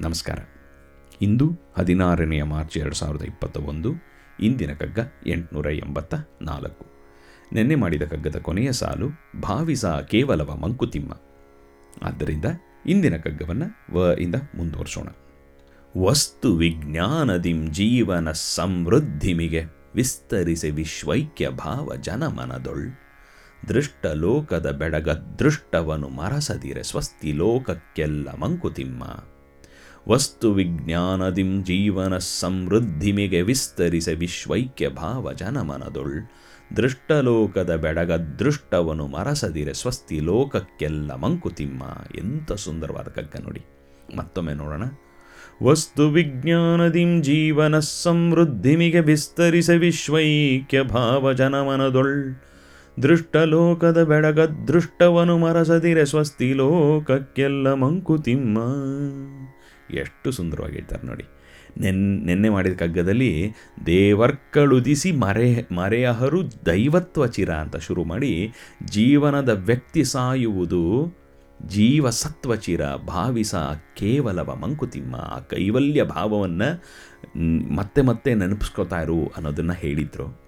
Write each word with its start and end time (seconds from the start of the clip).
ನಮಸ್ಕಾರ. 0.00 0.38
ಇಂದು 1.22 1.50
ಹದಿನಾರನೆಯ 1.78 2.42
ಮಾರ್ಚ್ 2.42 2.78
ಎರಡು 2.78 2.94
ಸಾವಿರದ 2.94 3.22
ಇಪ್ಪತ್ತ 3.22 3.56
ಒಂದು 3.56 3.92
ಇಂದಿನ 4.40 4.72
ಕಗ್ಗ 4.72 4.98
ಎಂಟುನೂರ 5.26 5.72
ಎಂಬತ್ತ 5.72 6.14
ನಾಲ್ಕು. 6.42 6.86
ನೆನ್ನೆ 7.52 7.74
ಮಾಡಿದ 7.74 8.02
ಕಗ್ಗದ 8.02 8.36
ಕೊನೆಯ 8.36 8.72
ಸಾಲು 8.72 9.08
ಭಾವಿಸ 9.40 9.86
ಕೇವಲವ 9.86 10.56
ಮಂಕುತಿಮ್ಮ. 10.56 11.12
ಆದ್ದರಿಂದ 12.02 12.44
ಇಂದಿನ 12.86 13.16
ಕಗ್ಗವನ್ನು 13.16 13.94
ವ 13.94 14.18
ಇಂದ 14.18 14.34
ಮುಂದುವರಿಸೋಣ. 14.54 15.06
ವಸ್ತು 16.02 16.56
ವಿಜ್ಞಾನದಿಂ 16.56 17.72
ಜೀವನ 17.72 18.32
ಸಮೃದ್ಧಿಮಿಗೆ 18.32 19.64
ವಿಸ್ತರಿಸಿ 19.94 20.70
ವಿಶ್ವೈಕ್ಯ 20.70 21.48
ಭಾವ 21.48 21.96
ಜನಮನದೊಳ್. 21.96 22.90
ದೃಷ್ಟ 23.68 24.06
ಲೋಕದ 24.06 24.70
ಬೆಡಗ 24.70 25.08
ದೃಷ್ಟವನು 25.10 26.08
ಮರಸದಿರೆ 26.08 26.82
ಸ್ವಸ್ತಿ 26.82 27.32
ಲೋಕಕ್ಕೆಲ್ಲ 27.32 28.36
ಮಂಕುತಿಮ್ಮ. 28.36 29.04
ವಸ್ತು 30.10 30.52
ವಿಜ್ಞಾನದಿಂ 30.52 31.64
ಜೀವನ 31.64 32.18
ಸಮೃದ್ಧಿಮಿಗೆ 32.18 33.42
ವಿಸ್ತರಿಸೆ 33.42 34.14
ವಿಶ್ವೈಕ್ಯ 34.14 34.88
ಭಾವ 34.88 35.32
ಜನಮನದೊಳ್. 35.32 36.20
ದೃಷ್ಟಲೋಕದ 36.76 37.76
ಬೆಡಗ 37.76 38.12
ದೃಷ್ಟವನು 38.12 39.06
ಮರಸದಿರೆ 39.06 39.74
ಸ್ವಸ್ತಿ 39.74 40.20
ಲೋಕಕ್ಕೆಲ್ಲ 40.20 41.14
ಮಂಕುತಿಮ್ಮ. 41.14 41.82
ಎಂಥ 42.16 42.52
ಸುಂದರವಾದ 42.52 43.08
ಕಗ್ಗ 43.08 43.40
ನೋಡಿ. 43.42 43.60
ಮತ್ತೊಮ್ಮೆ 44.16 44.54
ನೋಡೋಣ. 44.54 44.82
ವಸ್ತು 45.62 46.08
ವಿಜ್ಞಾನದಿಂ 46.08 47.22
ಜೀವನ 47.22 47.78
ಸಮೃದ್ಧಿಮಿಗೆ 47.78 49.00
ವಿಸ್ತರಿಸ 49.00 49.70
ವಿಶ್ವೈಕ್ಯ 49.70 50.82
ಭಾವ 50.82 51.32
ಜನಮನದೊಳ್. 51.32 52.42
ದೃಷ್ಟಲೋಕದ 53.02 54.02
ಬೆಡಗ 54.02 54.40
ದೃಷ್ಟವನು 54.40 55.38
ಮರಸದಿರೆ 55.38 56.04
ಸ್ವಸ್ತಿ 56.04 56.52
ಲೋಕಕ್ಕೆಲ್ಲ 56.52 57.74
ಮಂಕುತಿಮ್ಮ. 57.74 58.58
ಎಷ್ಟು 59.96 60.32
ಸುಂದರವಾಗಿರ್ತಾರೆ 60.32 61.06
ನೋಡಿ. 61.06 61.24
ನೆನ್, 61.80 62.26
ನೆನ್ನೆ 62.26 62.48
ಮಾಡಿದ 62.48 62.72
ಕಗ್ಗದಲ್ಲಿ 62.72 63.52
ದೇವರ್ಕಳುದಿಸಿ 63.86 65.12
ಮರೆ, 65.12 65.74
ಮರೆಯಹರು 65.74 66.40
ದೈವತ್ವ 66.66 67.26
ಚಿರ 67.26 67.50
ಅಂತ 67.50 67.76
ಶುರು 67.76 68.04
ಮಾಡಿ 68.04 68.52
ಜೀವನದ 68.84 69.48
ವ್ಯಕ್ತಿ 69.48 70.04
ಸಾಯುವುದು 70.04 71.12
ಜೀವ 71.66 72.10
ಸತ್ವಚಿರ 72.10 72.94
ಭಾವಿಸ 72.94 73.54
ಕೇವಲವ 73.96 74.54
ಮಂಕುತಿಮ್ಮ, 74.54 75.16
ಆ 75.16 75.38
ಕೈವಲ್ಯ 75.38 76.02
ಭಾವವನ್ನು 76.02 76.68
ಮತ್ತೆ 77.74 78.02
ಮತ್ತೆ 78.02 78.34
ನೆನಪಿಸ್ಕೋತಾ 78.34 79.00
ಇರು 79.02 79.26
ಅನ್ನೋದನ್ನು 79.26 79.72
ಹೇಳಿದರು. 79.72 80.40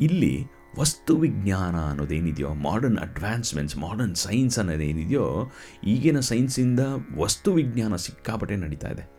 ಇಲ್ಲಿ 0.00 0.55
ವಸ್ತು 0.78 1.16
ವಿಜ್ಞಾನ 1.16 1.76
ಅನ್ನೋದೇನಿದೆಯೋ 1.88 2.54
ಮಾಡರ್ನ್ 2.54 2.98
ಅಡ್ವಾನ್ಸ್ಮೆಂಟ್ಸ್ 2.98 3.76
ಮಾಡರ್ನ್ 3.76 4.14
ಸೈನ್ಸ್ 4.14 4.58
ಅನ್ನೋದೇನಿದೆಯೋ 4.58 5.52
ಈಗಿನ 5.84 6.20
ಸೈನ್ಸಿಂದ 6.20 6.80
ವಸ್ತು 7.16 7.52
ವಿಜ್ಞಾನ 7.52 7.96
ಸಿಕ್ಕಾಪಟ್ಟೆ 7.96 8.56
ನಡೀತಾ 8.56 8.88
ಇದೆ. 8.88 9.16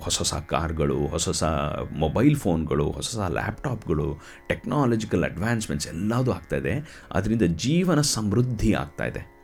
ಹೊಸ 0.00 0.18
ಹೊಸ 0.18 0.34
ಕಾರ್ಗಳು, 0.34 1.06
ಹೊಸ 1.06 1.26
ಹೊಸ 1.26 1.44
ಮೊಬೈಲ್ 1.98 2.36
ಫೋನ್ಗಳು 2.36 2.90
ಹೊಸ 2.90 3.16
ಹೊಸ 3.16 3.30
ಲ್ಯಾಪ್ಟಾಪ್ಗಳು 3.30 4.20
ಟೆಕ್ನಾಲಜಿಕಲ್ 4.48 5.24
ಅಡ್ವಾನ್ಸ್ಮೆಂಟ್ಸ್ 5.24 5.88
ಎಲ್ಲದೂ 5.88 6.32
ಇದೆ. 6.56 7.04
ಅದರಿಂದ 7.12 7.42
ಜೀವನ 7.42 8.00
ಸಮೃದ್ಧಿ 8.00 8.74
ಆಗ್ತಾ 8.74 9.04
ಇದೆ. 9.04 9.34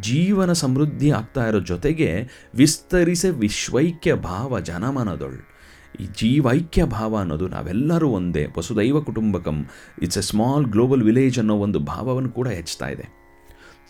ಜೀವನ 0.00 0.52
ಸಮೃದ್ಧಿ 0.52 1.10
ಆಗ್ತಾ 1.10 1.48
ಇರೋ 1.48 1.60
ಜೊತೆಗೆ 1.60 2.28
ವಿಸ್ತರಿಸೆ 2.54 3.30
ವಿಶ್ವೈಕ್ಯ 3.30 4.14
ಭಾವ 4.14 4.60
ಜನಮನದೊಳ್. 4.60 5.38
ಈ 6.00 6.06
ಜೀವೈಕ್ಯ 6.06 6.84
ಭಾವ 6.84 7.16
ಅನ್ನೋದು 7.16 7.48
ನಾವೆಲ್ಲರೂ 7.48 8.08
ಒಂದೇ, 8.08 8.46
ವಸುದೈವ 8.56 9.00
ಕುಟುಂಬಕಂ 9.00 9.66
it's 10.02 10.18
a 10.18 10.20
small 10.20 10.66
global 10.66 11.02
village 11.02 11.38
ಅನ್ನೋ 11.38 11.56
ಒಂದು 11.56 11.78
ಭಾವವನ್ನು 11.78 12.30
ಕೂಡ 12.30 12.48
ಹೆಚ್ಚುತ್ತಾ 12.48 12.88
ಇದೆ. 12.88 13.20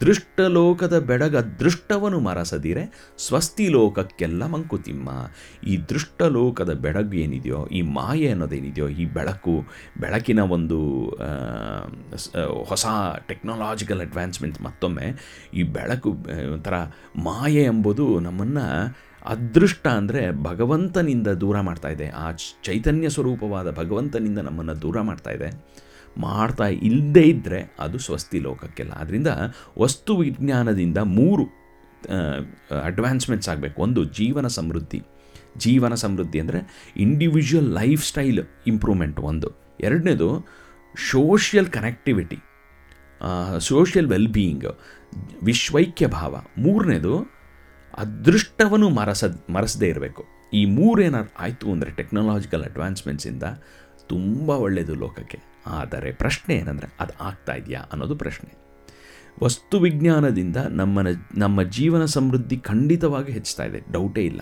ದೃಷ್ಟಲೋಕದ 0.01 0.99
ಬೆಡಗ 0.99 1.37
ದೃಷ್ಟವನು 1.37 2.21
ಮರಸದಿರೆ, 2.21 3.15
ಸ್ವಸ್ತಿ 3.19 3.69
ಲೋಕಕ್ಕೆಲ್ಲ 3.69 4.47
ಮಂಕುತಿಮ್ಮ. 4.47 5.09
ಈ 5.67 5.77
ದೃಷ್ಟಲೋಕದ 5.77 6.73
ಬೆಡಗು 6.73 7.13
ಏನಿದೆಯೋ, 7.13 7.67
ಈ 7.67 7.83
ಮಾಯೆ 7.83 8.29
ಅನ್ನೋದೇನಿದೆಯೋ, 8.31 8.89
ಈ 8.89 9.05
ಬೆಳಕು, 9.05 9.55
ಬೆಳಕಿನ 10.01 10.39
ಒಂದು 10.39 10.79
ಹೊಸ 12.65 12.87
ಟೆಕ್ನಾಲಜಿಕಲ್ 13.27 14.01
ಅಡ್ವಾನ್ಸ್ಮೆಂಟ್ 14.01 14.63
ಮತ್ತೊಮ್ಮೆ, 14.63 15.09
ಈ 15.55 15.63
ಬೆಳಕು 15.63 16.11
ಒಂಥರ 16.53 16.75
ಮಾಯೆ 17.17 17.63
ಎಂಬುದು 17.63 18.21
ನಮ್ಮನ್ನು 18.21 18.67
ಅದೃಷ್ಟ 19.29 19.85
ಅಂದರೆ 20.01 20.21
ಭಗವಂತನಿಂದ 20.43 21.29
ದೂರ 21.43 21.57
ಮಾಡ್ತಾ 21.61 21.89
ಇದೆ. 21.89 22.07
ಆ 22.25 22.27
ಚೈತನ್ಯ 22.65 23.09
ಸ್ವರೂಪವಾದ 23.11 23.69
ಭಗವಂತನಿಂದ 23.79 24.39
ನಮ್ಮನ್ನು 24.39 24.75
ದೂರ 24.83 25.01
ಮಾಡ್ತಾ 25.09 25.33
ಇದೆ. 25.37 25.49
ಮಾಡ್ತಾ 26.17 26.67
ಇಲ್ಲದೇ 26.89 27.23
ಇದ್ದರೆ 27.23 27.61
ಅದು 27.79 27.99
ಸ್ವಸ್ತಿ 27.99 28.39
ಲೋಕಕ್ಕೆಲ್ಲ. 28.39 28.93
ಆದ್ದರಿಂದ 28.93 29.31
ವಸ್ತು 29.79 30.13
ವಿಜ್ಞಾನದಿಂದ 30.17 30.99
ಮೂರು 31.19 31.45
ಅಡ್ವಾನ್ಸ್ಮೆಂಟ್ಸ್ 32.85 33.49
ಆಗಬೇಕು. 33.49 33.79
ಒಂದು, 33.83 34.03
ಜೀವನ 34.05 34.47
ಸಮೃದ್ಧಿ. 34.47 35.01
ಜೀವನ 35.57 35.95
ಸಮೃದ್ಧಿ 35.95 36.39
ಅಂದರೆ 36.41 36.61
ಇಂಡಿವಿಜುವಲ್ 36.97 37.71
ಲೈಫ್ 37.81 38.03
ಸ್ಟೈಲ್ 38.05 38.43
ಇಂಪ್ರೂವ್ಮೆಂಟ್ 38.67 39.19
ಒಂದು. 39.21 39.51
ಎರಡನೇದು 39.81 40.29
social 40.95 41.67
connectivity 41.67 42.39
social 43.59 44.07
well 44.07 44.29
being 44.29 44.67
ವಿಶ್ವೈಕ್ಯ 45.45 46.07
ಭಾವ 46.07 46.35
ಮೂರನೇದು 46.59 47.15
ಅದೃಷ್ಟವನ್ನು 47.95 48.89
ಮರಸ, 48.89 49.25
ಮರೆಸದೇ 49.51 49.89
ಇರಬೇಕು. 49.89 50.25
ಈ 50.53 50.65
ಮೂರೇನಾರು 50.65 51.35
ಆಯಿತು 51.39 51.73
ಅಂದರೆ 51.73 51.91
ಟೆಕ್ನಾಲಜಿಕಲ್ 51.91 52.65
ಅಡ್ವಾನ್ಸ್ಮೆಂಟ್ಸಿಂದ 52.65 53.43
ತುಂಬ 54.09 54.51
ಒಳ್ಳೆಯದು 54.51 54.95
ಲೋಕಕ್ಕೆ. 54.95 55.39
ಆದರೆ 55.67 56.13
ಪ್ರಶ್ನೆ 56.13 56.55
ಏನಂದರೆ 56.55 56.97
ಅದು 57.01 57.25
ಆಗ್ತಾ 57.25 57.55
ಇದೆಯಾ 57.55 57.81
ಅನ್ನೋದು 57.81 58.17
ಪ್ರಶ್ನೆ. 58.17 58.61
ವಸ್ತು 59.43 59.81
ವಿಜ್ಞಾನದಿಂದ 59.81 60.57
ನಮ್ಮ 60.57 60.99
ನಮ್ಮ 61.37 61.63
ಜೀವನ 61.63 62.05
ಸಮೃದ್ಧಿ 62.05 62.57
ಖಂಡಿತವಾಗಿ 62.57 63.33
ಹೆಚ್ಚುತ್ತಾ 63.33 63.65
ಇದೆ. 63.65 63.93
ಡೌಟೇ 63.93 64.25
ಇಲ್ಲ. 64.25 64.41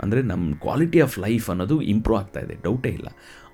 ಅಂದರೆ 0.00 0.22
ನಮ್ಮ 0.22 0.54
ಕ್ವಾಲಿಟಿ 0.54 1.00
ಆಫ್ 1.00 1.18
ಲೈಫ್ 1.18 1.50
ಅನ್ನೋದು 1.50 1.80
ಇಂಪ್ರೂವ್ 1.80 2.20
ಆಗ್ತಾ 2.20 2.40
ಇದೆ. 2.40 2.54
ಡೌಟೇ 2.62 2.88
ಇಲ್ಲ. 2.88 3.06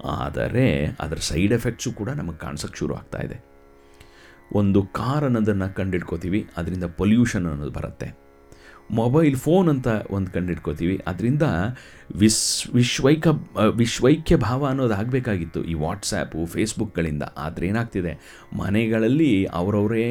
ಆದರೆ 0.05 0.87
ಅದರ 0.87 1.17
ಸೈಡ್ 1.17 1.53
ಎಫೆಕ್ಟ್ಸು 1.53 1.93
ಕೂಡ 1.93 2.09
ನಮಗೆ 2.09 2.39
ಕಾಣಿಸೋಕ್ಕೆ 2.39 2.79
ಶುರು 2.79 2.95
ಆಗ್ತಾ 2.95 3.19
ಇದೆ. 3.19 3.45
ಒಂದು 4.53 4.83
ಕಾರ್ 4.83 5.25
ಅನ್ನೋದನ್ನು 5.25 5.75
ಕಂಡಿಡ್ಕೋತೀವಿ. 5.75 6.47
ಅದರಿಂದ 6.57 6.85
ಪೊಲ್ಯೂಷನ್ 6.85 7.47
ಅನ್ನೋದು 7.47 7.71
ಬರುತ್ತೆ. 7.71 8.22
ಮೊಬೈಲ್ 8.99 9.37
ಫೋನ್ 9.45 9.69
ಅಂತ 9.73 9.89
ಒಂದು 10.17 10.31
ಕಂಡಿಡ್ಕೋತೀವಿ 10.35 10.97
ಅದರಿಂದ 11.11 11.45
ವಿಸ್, 12.23 12.41
ವಿಶ್ವೈಕ 12.79 13.27
ವಿಶ್ವೈಕ್ಯ 13.81 14.37
ಭಾವ 14.45 14.61
ಅನ್ನೋದು 14.71 14.95
ಆಗಬೇಕಾಗಿತ್ತು. 14.95 15.61
ಈ 15.73 15.75
ವಾಟ್ಸ್ಯಾಪು 15.85 16.41
ಫೇಸ್ಬುಕ್ಗಳಿಂದ. 16.55 17.25
ಆದರೆ 17.45 17.67
ಏನಾಗ್ತಿದೆ? 17.73 18.13
ಮನೆಗಳಲ್ಲಿ 18.63 19.31
ಅವರವರೇ 19.61 20.05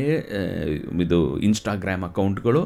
ಇದು 1.05 1.19
ಇನ್ಸ್ಟಾಗ್ರಾಮ್ 1.49 2.05
ಅಕೌಂಟ್ಗಳು 2.09 2.63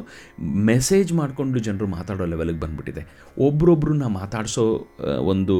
ಮೆಸೇಜ್ 0.70 1.12
ಮಾಡಿಕೊಂಡು 1.20 1.60
ಜನರು 1.68 1.88
ಮಾತಾಡೋ 1.96 2.26
ಲೆವೆಲ್ಗೆ 2.34 2.60
ಬಂದುಬಿಟ್ಟಿದೆ. 2.64 3.04
ಒಬ್ರೊಬ್ರನ್ನ 3.48 4.08
ಮಾತಾಡಿಸೋ 4.20 4.66
ಒಂದು 5.34 5.56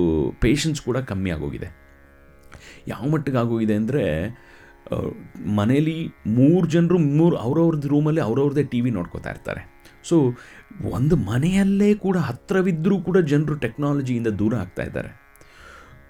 ಪೇಷನ್ಸ್ 0.47 0.83
ಕೂಡ 0.89 0.99
ಕಮ್ಮಿ 1.13 1.33
ಆಗೋಗಿದೆ. 1.37 1.71
ಯಾವ 2.95 3.05
ಮಟ್ಟಿಗೆ 3.15 3.39
ಆಗೋಗಿದೆ 3.45 3.77
ಅಂದರೆ 3.83 4.05
ಮನೇಲಿ 5.61 5.99
ಮೂರು 6.41 6.67
ಜನರು 6.75 6.99
ಮೂರು 7.21 7.37
ಅವ್ರವ್ರದ್ದು 7.37 7.89
ರೂಮಲ್ಲಿ 7.89 8.21
ಅವ್ರವ್ರದ್ದೇ 8.27 8.65
ಟಿ 8.73 8.81
ವಿ 8.81 8.91
ನೋಡ್ಕೋತಾ 8.99 9.31
ಇರ್ತಾರೆ. 9.31 9.63
ಸೊ 10.09 10.33
ಒಂದು 10.91 11.17
ಮನೆಯಲ್ಲೇ 11.17 11.95
ಕೂಡ 11.95 12.17
ಹತ್ತಿರವಿದ್ದರೂ 12.17 13.01
ಕೂಡ 13.01 13.19
ಜನರು 13.19 13.55
ಟೆಕ್ನಾಲಜಿಯಿಂದ 13.55 14.27
ದೂರ 14.27 14.55
ಆಗ್ತಾ 14.55 14.83
ಇದ್ದಾರೆ. 14.83 15.27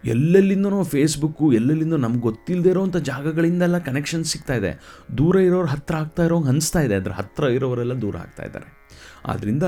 ಎಲ್ಲೆಲ್ಲಿಂದನೋ 0.05 0.83
ಫೇಸ್ಬುಕ್ಕು 0.83 1.53
ಎಲ್ಲೆಲ್ಲಿಂದ 1.53 1.95
ನಮ್ಗೆ 1.95 2.21
ಗೊತ್ತಿಲ್ಲದೆ 2.21 2.69
ಇರೋವಂಥ 2.69 2.97
ಜಾಗಗಳಿಂದೆಲ್ಲ 2.97 3.79
ಕನೆಕ್ಷನ್ 3.79 4.25
ಸಿಗ್ತಾ 4.25 4.55
ಇದೆ. 4.55 4.81
ದೂರ 5.19 5.37
ಇರೋರು 5.37 5.69
ಹತ್ತಿರ 5.69 5.97
ಆಗ್ತಾ 5.97 6.25
ಇರೋ 6.25 6.43
ಅನಿಸ್ತಾ 6.43 6.81
ಇದೆ. 6.81 6.95
ಅದರ 6.95 7.11
ಹತ್ತಿರ 7.11 7.45
ಇರೋರೆಲ್ಲ 7.45 8.01
ದೂರ 8.01 8.17
ಆಗ್ತಾ 8.17 8.43
ಇದ್ದಾರೆ. 8.45 8.76
ಆದ್ದರಿಂದ 9.27 9.63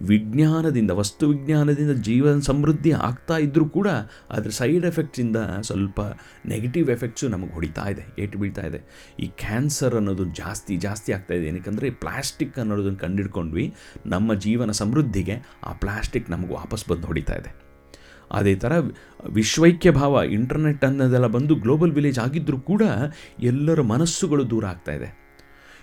ವಿಜ್ಞಾನದಿಂದ, 0.00 0.90
ವಸ್ತು 0.90 1.28
ವಿಜ್ಞಾನದಿಂದ 1.28 1.90
ಜೀವನ 1.90 2.38
ಸಮೃದ್ಧಿ 2.38 2.92
ಆಗ್ತಾ 2.92 3.38
ಇದ್ದರೂ 3.38 3.64
ಕೂಡ 3.64 3.88
ಅದರ 4.30 4.48
ಸೈಡ್ 4.48 4.84
ಎಫೆಕ್ಟ್ಸಿಂದ 4.84 5.36
ಸ್ವಲ್ಪ 5.60 6.00
ನೆಗೆಟಿವ್ 6.46 6.90
ಎಫೆಕ್ಟ್ಸು 6.90 7.28
ನಮಗೆ 7.28 7.52
ಹೊಡಿತಾ 7.52 7.88
ಇದೆ, 7.88 8.06
ಏಟು 8.18 8.38
ಬೀಳ್ತಾ 8.38 8.66
ಇದೆ. 8.66 8.80
ಈ 9.20 9.26
ಕ್ಯಾನ್ಸರ್ 9.26 9.94
ಅನ್ನೋದು 9.94 10.24
ಜಾಸ್ತಿ 10.24 10.76
ಜಾಸ್ತಿ 10.76 11.12
ಆಗ್ತಾ 11.12 11.34
ಇದೆ. 11.34 11.46
ಏನಕ್ಕೆ 11.46 11.90
ಪ್ಲಾಸ್ಟಿಕ್ 11.90 12.58
ಅನ್ನೋದನ್ನು 12.58 12.98
ಕಂಡಿಡ್ಕೊಂಡ್ವಿ, 12.98 13.74
ನಮ್ಮ 14.06 14.34
ಜೀವನ 14.34 14.70
ಸಮೃದ್ಧಿಗೆ 14.70 15.36
ಆ 15.64 15.72
ಪ್ಲಾಸ್ಟಿಕ್ 15.72 16.30
ನಮಗೆ 16.30 16.54
ವಾಪಸ್ 16.54 16.88
ಬಂದು 16.88 17.06
ಹೊಡಿತಾ 17.06 17.34
ಇದೆ. 17.34 17.64
ಅದೇ 18.32 18.54
ಥರ 18.54 18.72
ವಿಶ್ವೈಕ್ಯ 19.28 19.90
ಭಾವ 19.90 20.22
ಇಂಟರ್ನೆಟ್ 20.30 20.84
ಅನ್ನೋದೆಲ್ಲ 20.84 21.26
ಬಂದು 21.26 21.54
ಗ್ಲೋಬಲ್ 21.54 21.92
ವಿಲೇಜ್ 21.92 22.18
ಆಗಿದ್ದರೂ 22.18 22.58
ಕೂಡ 22.58 22.82
ಎಲ್ಲರ 23.40 23.80
ಮನಸ್ಸುಗಳು 23.80 24.50
ದೂರ 24.50 24.64
ಆಗ್ತಾ 24.64 24.92
ಇದೆ. 24.92 25.23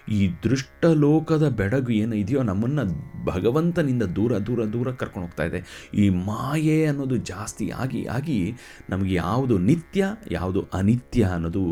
ಈ 0.09 0.29
ದೃಷ್ಟ 0.43 0.85
ಲೋಕದ 0.85 1.47
ಬೆಡಗು 1.49 1.89
ಏನು 1.89 2.15
ಇದೆಯೋ 2.15 2.43
ನಮ್ಮನ್ನು 2.43 2.83
ಭಗವಂತನಿಂದ 3.25 4.03
ದೂರ 4.03 4.37
ದೂರ 4.37 4.65
ದೂರ 4.65 4.91
ಕರ್ಕೊಂಡು 4.91 5.27
ಹೋಗ್ತಾ 5.27 5.43
ಇದೆ. 5.43 5.89
ಈ 5.93 6.09
ಮಾಯೆ 6.09 6.85
ಅನ್ನೋದು 6.85 7.17
ಜಾಸ್ತಿ 7.17 7.69
ಆಗಿ 7.69 8.05
ಆಗಿ 8.05 8.53
ನಮಗೆ 8.89 9.13
ಯಾವುದು 9.13 9.57
ನಿತ್ಯ, 9.57 10.05
ಯಾವುದು 10.31 10.67
ಅನಿತ್ಯ 10.73 11.23
ಅನ್ನೋದು 11.23 11.63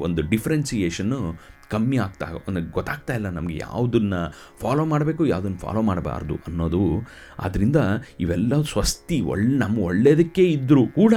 ಒಂದು 0.00 0.22
ಡಿಫ್ರೆನ್ಸಿಯೇಷನ್ನು 0.22 1.52
ಕಮ್ಮಿ 1.70 1.96
ಆಗ್ತಾ 1.96 2.26
ಗೊತ್ತಾಗ್ತಾ 2.72 3.14
ಇಲ್ಲ 3.14 3.28
ನಮಗೆ 3.30 3.56
ಯಾವುದನ್ನು 3.56 4.20
ಫಾಲೋ 4.60 4.84
ಮಾಡಬೇಕು, 4.84 5.26
ಯಾವುದನ್ನು 5.26 5.58
ಫಾಲೋ 5.58 5.82
ಮಾಡಬಾರ್ದು 5.82 6.34
ಅನ್ನೋದು. 6.34 7.06
ಆದ್ದರಿಂದ 7.38 7.76
ಇವೆಲ್ಲ 8.20 8.62
ಸ್ವಸ್ತಿ 8.62 9.20
ಒಳ್ಳೆ 9.20 9.58
ನಮ್ಮ 9.58 9.78
ಒಳ್ಳೆಯದಕ್ಕೆ 9.78 10.44
ಇದ್ದರೂ 10.44 10.86
ಕೂಡ 10.86 11.14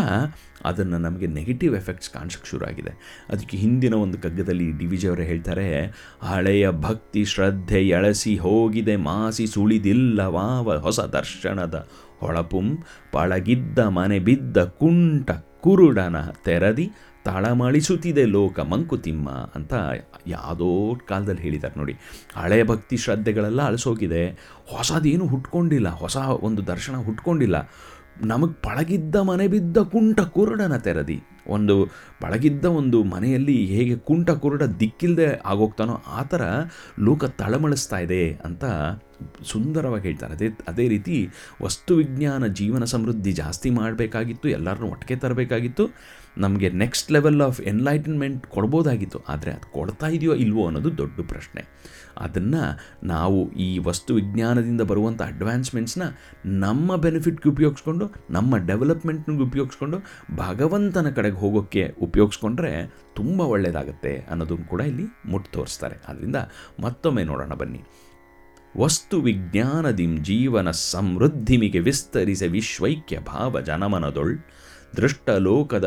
ಅದನ್ನು 0.66 0.98
ನಮಗೆ 0.98 1.28
ನೆಗೆಟಿವ್ 1.28 1.76
ಎಫೆಕ್ಟ್ಸ್ 1.76 2.10
ಕಾಣಿಸೋಕ್ಕೆ 2.10 2.50
ಶುರು 2.50 2.66
ಆಗಿದೆ 2.66 2.94
ಅದಕ್ಕೆ 3.30 3.58
ಹಿಂದಿನ 3.58 3.94
ಒಂದು 3.94 4.18
ಕಗ್ಗದಲ್ಲಿ 4.18 4.72
ಡಿ 4.72 4.98
ಜಿಯವರೇ 4.98 5.26
ಹೇಳ್ತಾರೆ, 5.26 5.94
ಹಳೆಯ 6.22 6.72
ಭಕ್ತಿ, 6.72 7.26
ಶ್ರದ್ಧೆ 7.26 7.88
ಎಳಸಿ 7.88 8.38
ಹೋಗಿದೆ, 8.38 8.96
ಮಾಸಿ 8.96 9.48
ಸುಳಿದಿಲ್ಲವಾವ 9.48 10.78
ಹೊಸ 10.78 11.00
ದರ್ಶನದ 11.00 11.88
ಹೊಳಪುಂ, 12.20 12.84
ಪಳಗಿದ್ದ 13.12 13.80
ಮನೆ 13.80 14.20
ಬಿದ್ದ 14.20 14.64
ಕುಂಟ 14.64 15.32
ಕುರುಡನ 15.66 16.16
ತೆರದಿ 16.46 16.92
ತಳಮಳಿಸುತ್ತಿದೆ 17.26 18.26
ಲೋಕ 18.26 18.60
ಮಂಕುತಿಮ್ಮ 18.60 19.30
ಅಂತ 19.30 19.74
ಯಾವುದೋ 20.28 20.96
ಕಾಲದಲ್ಲಿ 21.08 21.42
ಹೇಳಿದ್ದಾರೆ 21.42 21.80
ನೋಡಿ. 21.80 21.94
ಹಳೆ 22.36 22.64
ಭಕ್ತಿ 22.64 22.98
ಶ್ರದ್ಧೆಗಳೆಲ್ಲ 22.98 23.62
ಅಳಿಸೋಗಿದೆ. 23.62 24.28
ಹೊಸದೇನು 24.78 25.28
ಹುಟ್ಕೊಂಡಿಲ್ಲ. 25.28 25.90
ಹೊಸ 25.90 26.18
ಒಂದು 26.18 26.68
ದರ್ಶನ 26.68 26.96
ಹುಟ್ಕೊಂಡಿಲ್ಲ. 26.96 27.70
ನಮಗೆ 28.22 28.54
ಪಳಗಿದ್ದ 28.54 29.16
ಮನೆ 29.16 29.48
ಬಿದ್ದ 29.48 29.78
ಕುಂಟ 29.78 30.20
ಕುರುಡನ 30.20 30.78
ತೆರದಿ. 30.78 31.22
ಒಂದು 31.48 31.86
ಪಳಗಿದ್ದ 32.22 32.66
ಒಂದು 32.66 33.04
ಮನೆಯಲ್ಲಿ 33.04 33.66
ಹೇಗೆ 33.66 33.96
ಕುಂಟ 33.96 34.32
ಕುರುಡ 34.32 34.64
ದಿಕ್ಕಿಲ್ಲದೆ 34.64 35.42
ಆಗೋಗ್ತಾನೋ 35.46 36.02
ಆ 36.08 36.24
ಥರ 36.24 36.42
ಲೋಕ 37.00 37.26
ತಳಮಳಿಸ್ತಾ 37.26 38.00
ಇದೆ 38.00 38.24
ಅಂತ 38.46 38.66
ಸುಂದರವಾಗಿ 39.44 40.04
ಹೇಳ್ತಾರೆ 40.04 40.34
ಅದೇ 40.34 40.50
ಅದೇ 40.68 40.88
ರೀತಿ 40.88 41.30
ವಸ್ತು 41.64 41.96
ವಿಜ್ಞಾನ 41.96 42.48
ಜೀವನ 42.48 42.84
ಸಮೃದ್ಧಿ 42.84 43.32
ಜಾಸ್ತಿ 43.32 43.70
ಮಾಡಬೇಕಾಗಿತ್ತು, 43.70 44.50
ಎಲ್ಲರನ್ನೂ 44.50 44.88
ಒಟ್ಟಿಗೆ 44.88 45.16
ತರಬೇಕಾಗಿತ್ತು. 45.20 45.86
ನಮಗೆ 46.38 46.70
ನೆಕ್ಸ್ಟ್ 46.70 47.12
ಲೆವೆಲ್ 47.12 47.42
ಆಫ್ 47.42 47.62
ಎನ್ಲೈಟನ್ಮೆಂಟ್ 47.62 48.48
ಕೊಡ್ಬೋದಾಗಿತ್ತು. 48.48 49.20
ಆದರೆ 49.30 49.52
ಅದು 49.52 49.68
ಕೊಡ್ತಾ 49.72 50.08
ಇದೆಯೋ 50.08 50.34
ಇಲ್ವೋ 50.34 50.66
ಅನ್ನೋದು 50.66 50.98
ದೊಡ್ಡ 50.98 51.20
ಪ್ರಶ್ನೆ. 51.20 51.62
ಅದನ್ನು 52.18 52.64
ನಾವು 53.08 53.52
ಈ 53.52 53.80
ವಸ್ತು 53.80 54.16
ವಿಜ್ಞಾನದಿಂದ 54.16 54.82
ಬರುವಂಥ 54.82 55.22
ಅಡ್ವಾನ್ಸ್ಮೆಂಟ್ಸ್ನ 55.22 56.04
ನಮ್ಮ 56.46 56.96
ಬೆನಿಫಿಟ್ಗೆ 56.96 57.50
ಉಪಯೋಗಿಸ್ಕೊಂಡು, 57.50 58.06
ನಮ್ಮ 58.30 58.58
ಡೆವಲಪ್ಮೆಂಟ್ನಿಗೆ 58.58 59.44
ಉಪಯೋಗಿಸ್ಕೊಂಡು, 59.44 60.00
ಭಗವಂತನ 60.36 61.10
ಕಡೆಗೆ 61.10 61.36
ಹೋಗೋಕ್ಕೆ 61.36 61.96
ಉಪಯೋಗಿಸ್ಕೊಂಡ್ರೆ 62.02 62.72
ತುಂಬ 63.16 63.42
ಒಳ್ಳೆಯದಾಗುತ್ತೆ 63.42 64.16
ಅನ್ನೋದನ್ನು 64.18 64.66
ಕೂಡ 64.66 64.82
ಇಲ್ಲಿ 64.82 65.08
ಮುಟ್ಟು 65.26 65.52
ತೋರಿಸ್ತಾರೆ. 65.52 65.98
ಆದ್ದರಿಂದ 66.08 66.36
ಮತ್ತೊಮ್ಮೆ 66.80 67.24
ನೋಡೋಣ 67.24 67.54
ಬನ್ನಿ. 67.54 67.82
ವಸ್ತು 68.77 69.22
ವಿಜ್ಞಾನದಿಂ 69.22 70.24
ಜೀವನ 70.24 70.72
ಸಮೃದ್ಧಿಮಿಗೆ 70.72 71.80
ವಿಸ್ತರಿಸಿ 71.80 72.48
ವಿಶ್ವೈಕ್ಯ 72.48 73.19
ಭಾವ 73.19 73.62
ಜನಮನದೊಳ್ 73.62 74.39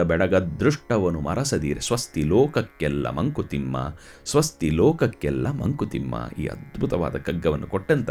ಬೆಡಗ 0.03 0.35
ದೃಷ್ಟವನು 0.35 1.21
ಮರಸದಿರೆ. 1.21 1.81
ಸ್ವಸ್ತಿ 1.81 2.23
ಲೋಕಕ್ಕೆಲ್ಲ 2.23 3.11
ಮಂಕುತಿಮ್ಮ, 3.11 3.77
ಸ್ವಸ್ತಿ 4.25 4.71
ಲೋಕಕ್ಕೆಲ್ಲ 4.71 5.51
ಮಂಕುತಿಮ್ಮ 5.51 6.15
ಈ 6.39 6.47
ಅದ್ಭುತವಾದ 6.47 7.17
ಕಗ್ಗವನ್ನು 7.17 7.67
ಕೊಟ್ಟಂತ 7.67 8.11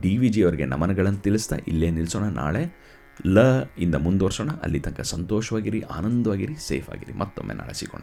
ಡಿ 0.00 0.18
ವಿ 0.18 0.28
ಜಿ 0.28 0.42
ಅವರಿಗೆ 0.42 0.64
ನಮನಗಳನ್ನು 0.64 1.18
ತಿಳಿಸ್ತಾ 1.18 1.56
ಇಲ್ಲೇ 1.68 1.90
ನಿಲ್ಲಿಸೋಣ 1.90 2.24
ನಾಳೆ 2.24 2.94
ಲ 3.26 3.38
ಇಂದ 3.78 3.94
ಮುಂದುವರ್ಸೋಣ. 3.94 4.50
ಅಲ್ಲಿ 4.62 4.80
ತನಕ 4.80 5.00
ಸಂತೋಷವಾಗಿರಿ, 5.00 5.80
ಆನಂದವಾಗಿರಿ, 5.80 6.54
ಸೇಫ್ 6.68 6.90
ಆಗಿರಿ. 6.90 7.12
ಮತ್ತೊಮ್ಮೆ 7.12 7.54
ನಾಳೆ 7.54 7.74
ಸಿಗೋಣ. 7.74 8.02